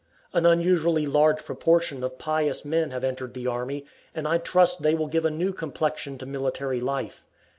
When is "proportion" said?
1.45-2.03